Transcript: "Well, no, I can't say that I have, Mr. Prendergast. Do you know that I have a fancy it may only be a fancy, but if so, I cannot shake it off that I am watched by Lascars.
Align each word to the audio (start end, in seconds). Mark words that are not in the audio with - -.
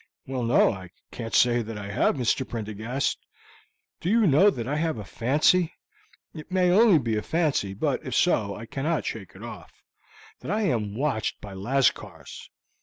"Well, 0.25 0.41
no, 0.41 0.71
I 0.73 0.89
can't 1.11 1.35
say 1.35 1.61
that 1.61 1.77
I 1.77 1.91
have, 1.91 2.15
Mr. 2.15 2.43
Prendergast. 2.49 3.19
Do 3.99 4.09
you 4.09 4.25
know 4.25 4.49
that 4.49 4.67
I 4.67 4.77
have 4.77 4.97
a 4.97 5.03
fancy 5.05 5.73
it 6.33 6.51
may 6.51 6.71
only 6.71 6.97
be 6.97 7.17
a 7.17 7.21
fancy, 7.21 7.75
but 7.75 8.03
if 8.03 8.15
so, 8.15 8.55
I 8.55 8.65
cannot 8.65 9.05
shake 9.05 9.35
it 9.35 9.43
off 9.43 9.83
that 10.39 10.49
I 10.49 10.61
am 10.61 10.95
watched 10.95 11.39
by 11.39 11.53
Lascars. 11.53 12.49